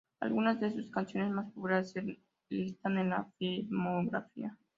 [0.19, 2.17] Algunas de sus canciones más populares se
[2.49, 4.57] listan en la "Filmografía".